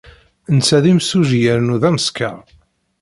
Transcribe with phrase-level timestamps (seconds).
[0.55, 2.37] Netta d imsujji yernu d ameskar.